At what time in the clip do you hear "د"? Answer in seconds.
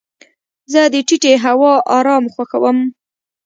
0.93-0.95